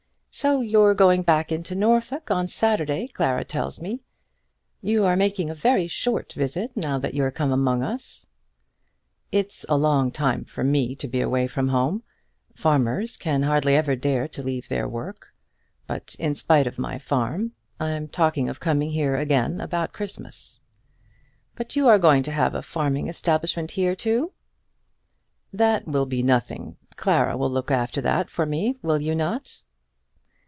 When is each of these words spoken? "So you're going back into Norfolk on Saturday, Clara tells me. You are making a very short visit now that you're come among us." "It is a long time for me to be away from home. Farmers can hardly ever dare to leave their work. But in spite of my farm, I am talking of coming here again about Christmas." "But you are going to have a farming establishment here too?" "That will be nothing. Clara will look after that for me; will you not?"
"So 0.33 0.61
you're 0.61 0.93
going 0.93 1.23
back 1.23 1.51
into 1.51 1.75
Norfolk 1.75 2.31
on 2.31 2.47
Saturday, 2.47 3.07
Clara 3.09 3.43
tells 3.43 3.81
me. 3.81 3.99
You 4.81 5.03
are 5.03 5.17
making 5.17 5.49
a 5.49 5.53
very 5.53 5.87
short 5.89 6.31
visit 6.31 6.71
now 6.77 6.97
that 6.99 7.13
you're 7.13 7.31
come 7.31 7.51
among 7.51 7.83
us." 7.83 8.27
"It 9.33 9.47
is 9.47 9.65
a 9.67 9.75
long 9.75 10.09
time 10.09 10.45
for 10.45 10.63
me 10.63 10.95
to 10.95 11.07
be 11.09 11.19
away 11.19 11.47
from 11.47 11.67
home. 11.67 12.03
Farmers 12.55 13.17
can 13.17 13.43
hardly 13.43 13.75
ever 13.75 13.97
dare 13.97 14.25
to 14.29 14.41
leave 14.41 14.69
their 14.69 14.87
work. 14.87 15.33
But 15.85 16.15
in 16.17 16.33
spite 16.33 16.65
of 16.65 16.79
my 16.79 16.97
farm, 16.97 17.51
I 17.77 17.89
am 17.89 18.07
talking 18.07 18.47
of 18.47 18.61
coming 18.61 18.91
here 18.91 19.17
again 19.17 19.59
about 19.59 19.91
Christmas." 19.91 20.61
"But 21.55 21.75
you 21.75 21.89
are 21.89 21.99
going 21.99 22.23
to 22.23 22.31
have 22.31 22.55
a 22.55 22.61
farming 22.61 23.09
establishment 23.09 23.71
here 23.71 23.97
too?" 23.97 24.31
"That 25.51 25.87
will 25.89 26.05
be 26.05 26.23
nothing. 26.23 26.77
Clara 26.95 27.35
will 27.35 27.49
look 27.51 27.69
after 27.69 27.99
that 28.03 28.29
for 28.29 28.45
me; 28.45 28.77
will 28.81 29.01
you 29.01 29.13
not?" 29.13 29.61